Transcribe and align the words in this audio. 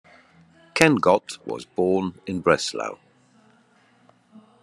Kenngott 0.73 1.37
was 1.45 1.63
born 1.65 2.19
in 2.25 2.41
Breslau. 2.41 2.97